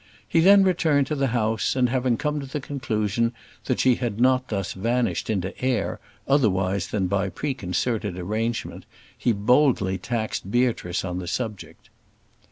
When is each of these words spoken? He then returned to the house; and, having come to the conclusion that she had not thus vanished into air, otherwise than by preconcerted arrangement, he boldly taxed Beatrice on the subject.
He 0.27 0.39
then 0.39 0.63
returned 0.63 1.05
to 1.05 1.15
the 1.15 1.27
house; 1.27 1.75
and, 1.75 1.87
having 1.87 2.17
come 2.17 2.39
to 2.39 2.47
the 2.47 2.59
conclusion 2.59 3.33
that 3.65 3.79
she 3.79 3.93
had 4.01 4.19
not 4.19 4.47
thus 4.47 4.73
vanished 4.73 5.29
into 5.29 5.53
air, 5.63 5.99
otherwise 6.27 6.87
than 6.87 7.05
by 7.05 7.29
preconcerted 7.29 8.17
arrangement, 8.17 8.87
he 9.15 9.31
boldly 9.31 9.99
taxed 9.99 10.49
Beatrice 10.49 11.05
on 11.05 11.19
the 11.19 11.27
subject. 11.27 11.91